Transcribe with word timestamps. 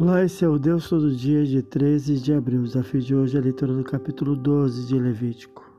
Olá, 0.00 0.24
esse 0.24 0.42
é 0.42 0.48
o 0.48 0.58
Deus 0.58 0.88
Todo 0.88 1.14
Dia 1.14 1.44
de 1.44 1.60
13 1.60 2.22
de 2.22 2.32
abril. 2.32 2.62
O 2.62 2.64
desafio 2.64 3.02
de 3.02 3.14
hoje 3.14 3.36
é 3.36 3.38
a 3.38 3.42
leitura 3.42 3.74
do 3.74 3.84
capítulo 3.84 4.34
12 4.34 4.86
de 4.86 4.98
Levítico. 4.98 5.70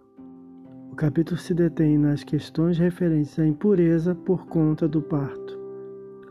O 0.91 0.95
capítulo 0.95 1.39
se 1.39 1.55
detém 1.55 1.97
nas 1.97 2.23
questões 2.23 2.77
referentes 2.77 3.39
à 3.39 3.47
impureza 3.47 4.13
por 4.13 4.45
conta 4.45 4.87
do 4.87 5.01
parto. 5.01 5.57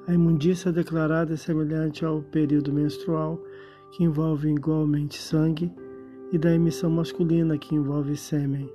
A 0.07 0.15
imundícia 0.15 0.71
declarada 0.71 1.35
é 1.35 1.37
semelhante 1.37 2.05
ao 2.05 2.23
período 2.23 2.73
menstrual, 2.73 3.43
que 3.91 4.05
envolve 4.05 4.49
igualmente 4.49 5.21
sangue, 5.21 5.75
e 6.31 6.39
da 6.39 6.55
emissão 6.55 6.91
masculina, 6.91 7.59
que 7.59 7.75
envolve 7.75 8.17
sêmen. 8.17 8.73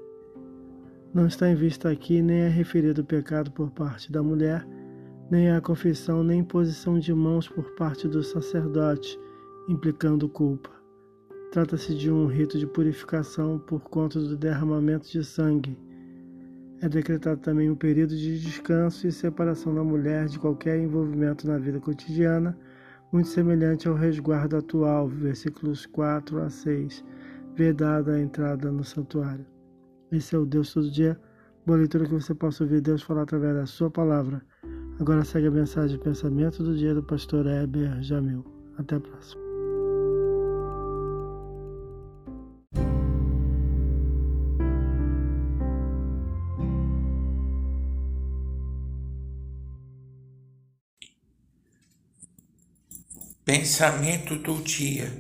Não 1.14 1.26
está 1.26 1.50
em 1.50 1.56
vista 1.56 1.90
aqui 1.90 2.22
nem 2.22 2.40
é 2.40 2.50
referido 2.50 3.02
o 3.02 3.06
pecado 3.06 3.50
por 3.50 3.72
parte 3.72 4.12
da 4.12 4.22
mulher, 4.22 4.68
nem 5.30 5.50
a 5.50 5.60
confissão 5.60 6.24
nem 6.24 6.40
imposição 6.42 7.00
de 7.00 7.14
mãos 7.14 7.48
por 7.48 7.72
parte 7.76 8.08
do 8.08 8.22
sacerdote, 8.22 9.20
implicando 9.68 10.30
culpa. 10.30 10.70
Trata-se 11.52 11.96
de 11.96 12.12
um 12.12 12.28
rito 12.28 12.60
de 12.60 12.68
purificação 12.68 13.58
por 13.58 13.82
conta 13.90 14.20
do 14.20 14.38
derramamento 14.38 15.10
de 15.10 15.24
sangue. 15.24 15.78
É 16.82 16.90
decretado 16.90 17.40
também 17.42 17.70
um 17.70 17.76
período 17.76 18.16
de 18.16 18.40
descanso 18.40 19.08
e 19.08 19.12
separação 19.12 19.74
da 19.74 19.84
mulher 19.84 20.28
de 20.28 20.38
qualquer 20.38 20.78
envolvimento 20.78 21.48
na 21.48 21.58
vida 21.58 21.80
cotidiana, 21.80 22.58
muito 23.12 23.30
semelhante 23.30 23.88
ao 23.88 23.96
resguardo 23.96 24.58
atual, 24.58 25.08
versículos 25.08 25.86
4 25.86 26.42
a 26.42 26.50
6, 26.50 27.04
vedada 27.56 28.16
a 28.16 28.20
entrada 28.20 28.72
no 28.72 28.84
santuário. 28.84 29.46
Esse 30.12 30.36
é 30.36 30.38
o 30.38 30.46
Deus 30.46 30.74
todo 30.74 30.92
dia. 30.92 31.20
Boa 31.66 31.80
leitura 31.80 32.06
que 32.06 32.14
você 32.14 32.36
possa 32.36 32.64
ouvir 32.64 32.82
Deus 32.82 33.02
falar 33.02 33.24
através 33.24 33.56
da 33.56 33.66
sua 33.66 33.90
palavra. 33.90 34.44
Agora 34.98 35.26
segue 35.26 35.48
a 35.48 35.52
mensagem 35.52 36.00
pensamento 36.00 36.64
do 36.64 36.74
dia 36.74 36.94
do 36.94 37.04
pastor 37.04 37.46
Heber 37.46 38.02
Jamil. 38.02 38.46
Até 38.78 38.96
a 38.96 39.00
próxima. 39.00 39.44
Pensamento 53.44 54.38
do 54.38 54.64
dia. 54.64 55.12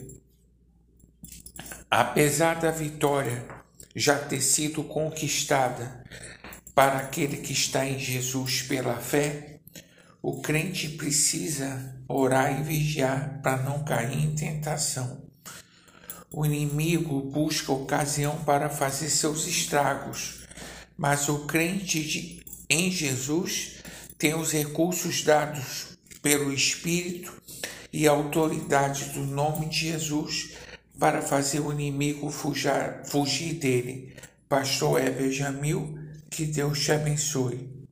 Apesar 1.91 2.61
da 2.61 2.71
vitória 2.71 3.45
já 3.93 4.17
ter 4.17 4.41
sido 4.41 4.85
conquistada 4.85 6.01
para 6.73 6.99
aquele 6.99 7.37
que 7.37 7.51
está 7.51 7.85
em 7.85 7.99
Jesus 7.99 8.61
pela 8.63 8.95
fé, 8.95 9.54
o 10.27 10.41
crente 10.41 10.89
precisa 10.89 11.95
orar 12.07 12.59
e 12.59 12.63
vigiar 12.63 13.41
para 13.43 13.61
não 13.61 13.83
cair 13.83 14.25
em 14.25 14.33
tentação. 14.33 15.21
O 16.33 16.43
inimigo 16.43 17.21
busca 17.21 17.71
ocasião 17.71 18.43
para 18.43 18.67
fazer 18.67 19.11
seus 19.11 19.45
estragos, 19.45 20.47
mas 20.97 21.29
o 21.29 21.45
crente 21.45 22.03
de, 22.03 22.43
em 22.67 22.89
Jesus 22.89 23.83
tem 24.17 24.33
os 24.33 24.51
recursos 24.51 25.21
dados 25.21 25.95
pelo 26.23 26.51
Espírito 26.51 27.31
e 27.93 28.07
autoridade 28.07 29.09
do 29.09 29.19
nome 29.19 29.67
de 29.67 29.91
Jesus 29.91 30.53
para 30.97 31.21
fazer 31.21 31.59
o 31.59 31.71
inimigo 31.71 32.31
fugir, 32.31 33.03
fugir 33.05 33.53
dele. 33.53 34.15
Pastor 34.49 35.05
Eber 35.05 35.31
Jamil, 35.31 35.99
que 36.31 36.47
Deus 36.47 36.79
te 36.79 36.93
abençoe. 36.93 37.84